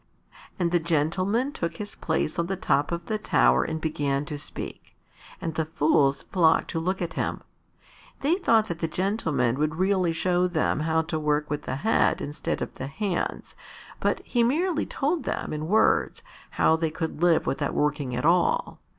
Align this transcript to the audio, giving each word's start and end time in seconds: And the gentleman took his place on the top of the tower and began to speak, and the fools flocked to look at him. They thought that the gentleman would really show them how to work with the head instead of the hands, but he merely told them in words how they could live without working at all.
And 0.57 0.71
the 0.71 0.79
gentleman 0.79 1.51
took 1.51 1.77
his 1.77 1.93
place 1.93 2.39
on 2.39 2.47
the 2.47 2.55
top 2.55 2.91
of 2.91 3.05
the 3.05 3.19
tower 3.19 3.63
and 3.63 3.79
began 3.79 4.25
to 4.25 4.37
speak, 4.39 4.97
and 5.39 5.53
the 5.53 5.65
fools 5.67 6.23
flocked 6.23 6.71
to 6.71 6.79
look 6.79 7.03
at 7.03 7.13
him. 7.13 7.43
They 8.21 8.33
thought 8.37 8.65
that 8.69 8.79
the 8.79 8.87
gentleman 8.87 9.59
would 9.59 9.75
really 9.75 10.11
show 10.11 10.47
them 10.47 10.79
how 10.79 11.03
to 11.03 11.19
work 11.19 11.51
with 11.51 11.65
the 11.65 11.75
head 11.75 12.19
instead 12.19 12.63
of 12.63 12.73
the 12.73 12.87
hands, 12.87 13.55
but 13.99 14.21
he 14.21 14.41
merely 14.43 14.87
told 14.87 15.21
them 15.21 15.53
in 15.53 15.67
words 15.67 16.23
how 16.49 16.75
they 16.75 16.89
could 16.89 17.21
live 17.21 17.45
without 17.45 17.75
working 17.75 18.15
at 18.15 18.25
all. 18.25 18.79